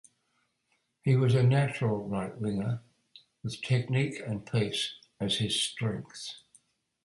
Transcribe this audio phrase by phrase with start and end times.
[1.03, 2.81] He was a natural right winger,
[3.43, 6.41] with technique and pace as his strengths.